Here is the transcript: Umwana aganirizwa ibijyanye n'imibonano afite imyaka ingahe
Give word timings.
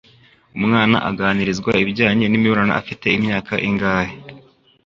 Umwana 0.57 0.97
aganirizwa 1.09 1.71
ibijyanye 1.81 2.25
n'imibonano 2.27 2.73
afite 2.81 3.07
imyaka 3.17 3.53
ingahe 3.67 4.15